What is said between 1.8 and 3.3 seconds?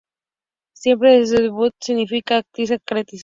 dedica a actriz característica.